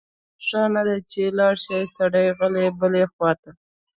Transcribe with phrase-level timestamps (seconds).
[0.45, 3.49] ښه نه ده چې لاړ شی سړی غلی بلې خواته؟